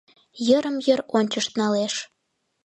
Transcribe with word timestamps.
Йырым-йыр 0.47 0.99
ончышт 1.17 1.51
налеш. 1.59 1.93